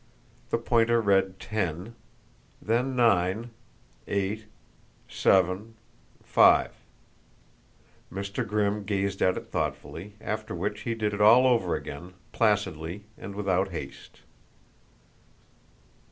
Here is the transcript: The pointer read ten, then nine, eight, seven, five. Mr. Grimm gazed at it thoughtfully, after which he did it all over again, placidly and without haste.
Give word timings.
The 0.49 0.57
pointer 0.57 0.99
read 0.99 1.39
ten, 1.39 1.93
then 2.59 2.95
nine, 2.95 3.51
eight, 4.07 4.47
seven, 5.07 5.75
five. 6.23 6.73
Mr. 8.11 8.43
Grimm 8.43 8.83
gazed 8.83 9.21
at 9.21 9.37
it 9.37 9.51
thoughtfully, 9.51 10.15
after 10.19 10.55
which 10.55 10.81
he 10.89 10.95
did 10.95 11.13
it 11.13 11.21
all 11.21 11.45
over 11.45 11.75
again, 11.75 12.15
placidly 12.31 13.03
and 13.15 13.35
without 13.35 13.69
haste. 13.69 14.21